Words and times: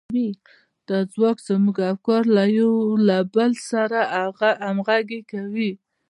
دا 0.87 0.97
ځواک 1.13 1.37
زموږ 1.47 1.77
افکار 1.91 2.23
يو 2.59 2.71
له 3.07 3.17
بل 3.35 3.51
سره 3.69 3.99
همغږي 4.65 5.21
کوي. 5.31 5.71